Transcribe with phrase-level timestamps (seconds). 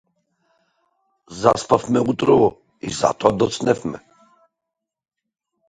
[1.41, 2.49] Заспавме утрово
[2.87, 3.99] и затоа доцневме.